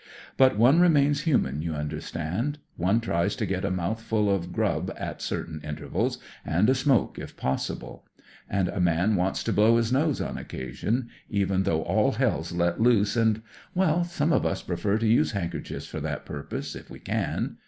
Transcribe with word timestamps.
But 0.35 0.57
one 0.57 0.79
remains 0.79 1.21
human, 1.25 1.61
you 1.61 1.75
understand. 1.75 2.57
One 2.75 3.01
tries 3.01 3.35
to 3.35 3.45
get 3.45 3.63
a 3.63 3.69
mouthful 3.69 4.31
of 4.31 4.47
grul: 4.47 4.89
at 4.99 5.21
certain 5.21 5.61
intervals, 5.63 6.17
and 6.43 6.67
a 6.71 6.73
smoke 6.73 7.19
if 7.19 7.37
possible. 7.37 8.07
And 8.49 8.67
a 8.67 8.79
man 8.79 9.15
wants 9.15 9.43
to 9.43 9.53
blow 9.53 9.77
his 9.77 9.93
nose 9.93 10.19
on 10.19 10.39
occasion, 10.39 11.09
even 11.29 11.65
though 11.65 11.83
all 11.83 12.13
hell's 12.13 12.51
let 12.51 12.81
loose, 12.81 13.15
and— 13.15 13.43
weU, 13.77 14.03
some 14.03 14.33
of 14.33 14.43
us 14.43 14.63
prefer 14.63 14.97
to 14.97 15.07
use 15.07 15.33
handkerchiefs 15.33 15.85
for 15.85 15.99
that 15.99 16.25
purpose, 16.25 16.75
if 16.75 16.89
we 16.89 16.97
can. 16.97 17.57